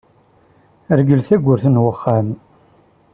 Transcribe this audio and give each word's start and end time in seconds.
Rgel 0.99 1.21
tabburt 1.27 1.65
n 1.69 1.75
uxxam. 1.91 2.27